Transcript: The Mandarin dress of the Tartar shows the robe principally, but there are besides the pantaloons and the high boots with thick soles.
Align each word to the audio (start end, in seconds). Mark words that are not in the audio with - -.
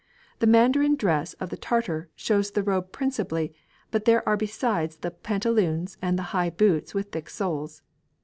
The 0.39 0.47
Mandarin 0.47 0.95
dress 0.95 1.33
of 1.33 1.51
the 1.51 1.57
Tartar 1.57 2.09
shows 2.15 2.49
the 2.49 2.63
robe 2.63 2.91
principally, 2.91 3.53
but 3.91 4.05
there 4.05 4.27
are 4.27 4.35
besides 4.35 4.95
the 4.97 5.11
pantaloons 5.11 5.99
and 6.01 6.17
the 6.17 6.23
high 6.33 6.49
boots 6.49 6.95
with 6.95 7.11
thick 7.11 7.29
soles. 7.29 7.83